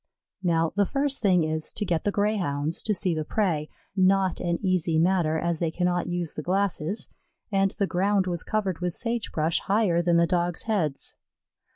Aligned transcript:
Now 0.41 0.71
the 0.75 0.87
first 0.87 1.21
thing 1.21 1.43
is 1.43 1.71
to 1.73 1.85
get 1.85 2.05
the 2.05 2.11
Greyhounds 2.11 2.81
to 2.81 2.93
see 2.95 3.13
the 3.13 3.23
prey 3.23 3.69
not 3.95 4.39
an 4.39 4.57
easy 4.65 4.97
matter, 4.97 5.37
as 5.37 5.59
they 5.59 5.69
cannot 5.69 6.07
use 6.09 6.33
the 6.33 6.41
glasses, 6.41 7.07
and 7.51 7.69
the 7.77 7.85
ground 7.85 8.25
was 8.25 8.41
covered 8.41 8.79
with 8.79 8.93
sage 8.95 9.31
brush 9.31 9.59
higher 9.59 10.01
than 10.01 10.17
the 10.17 10.25
Dogs' 10.25 10.63
heads. 10.63 11.13